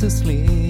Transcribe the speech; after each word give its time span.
to 0.00 0.08
sleep. 0.08 0.69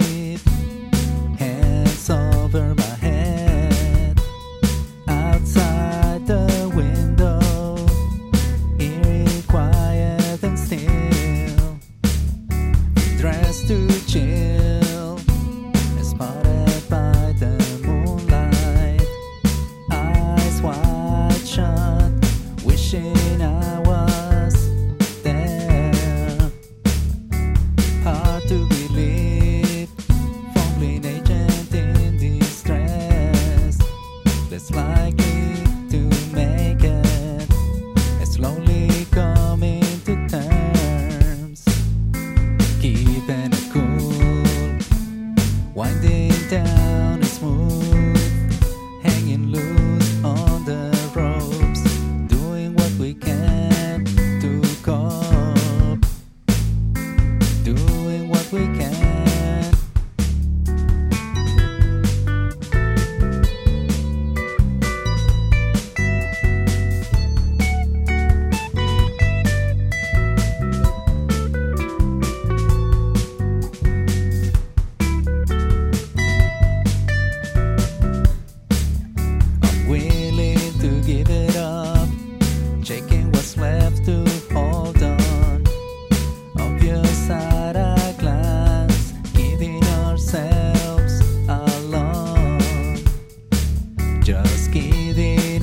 down. 46.51 46.80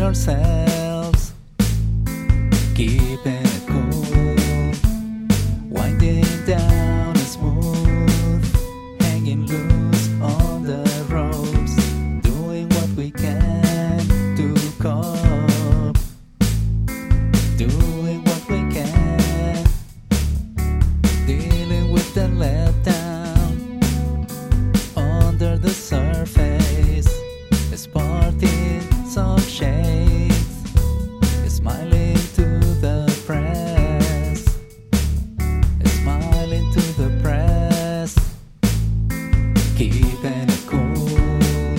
yourselves, 0.08 1.34
keeping 2.76 3.44
it 3.44 3.64
cool, 3.68 4.72
winding 5.70 6.24
down 6.46 7.10
and 7.10 7.20
smooth, 7.20 9.02
hanging 9.02 9.46
loose 9.48 10.08
on 10.22 10.64
the 10.64 10.82
ropes, 11.10 11.76
doing 12.22 12.70
what 12.70 12.90
we 12.96 13.12
can 13.12 14.00
to 14.38 14.56
cope, 14.80 15.98
doing 17.58 18.24
what 18.24 18.44
we 18.48 18.60
can, 18.74 19.66
dealing 21.26 21.92
with 21.92 22.14
the 22.14 22.30
letdown 22.42 23.60
under 24.96 25.58
the 25.58 25.70
surface. 25.70 27.12
It's 27.74 27.86
part 27.86 28.27
smiling 31.68 32.16
to 32.34 32.46
the 32.80 33.24
press, 33.26 34.44
the 36.98 37.20
press, 37.22 38.16
keeping 39.76 40.50
it 40.50 40.64
cool, 40.66 41.78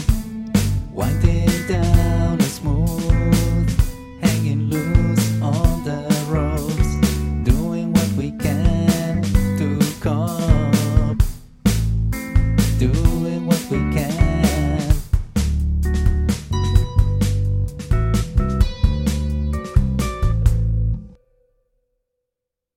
winding 0.93 1.66
down 1.66 2.38
smooth, 2.41 3.71
hanging 4.21 4.69
loose 4.69 5.41
on 5.41 5.84
the 5.84 6.03
ropes, 6.28 6.97
doing 7.50 7.91
what 7.94 8.12
we 8.12 8.31
can 8.32 9.22
to 9.56 9.78
cope. 10.00 11.22